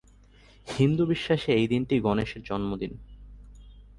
হিন্দু 0.67 1.03
বিশ্বাসে 1.05 1.49
এই 1.53 1.67
দিনটি 1.67 1.95
গণেশের 1.99 2.41
জন্মদিন। 2.43 2.93